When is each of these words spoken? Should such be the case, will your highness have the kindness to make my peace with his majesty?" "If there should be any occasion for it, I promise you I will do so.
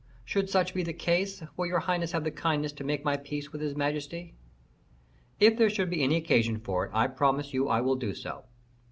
Should 0.25 0.49
such 0.49 0.73
be 0.73 0.81
the 0.81 0.93
case, 0.95 1.43
will 1.55 1.67
your 1.67 1.81
highness 1.81 2.11
have 2.13 2.23
the 2.23 2.31
kindness 2.31 2.71
to 2.71 2.83
make 2.83 3.05
my 3.05 3.17
peace 3.17 3.51
with 3.51 3.61
his 3.61 3.75
majesty?" 3.75 4.33
"If 5.39 5.55
there 5.59 5.69
should 5.69 5.91
be 5.91 6.01
any 6.01 6.15
occasion 6.15 6.57
for 6.59 6.85
it, 6.87 6.91
I 6.91 7.05
promise 7.05 7.53
you 7.53 7.67
I 7.69 7.81
will 7.81 7.97
do 7.97 8.15
so. 8.15 8.45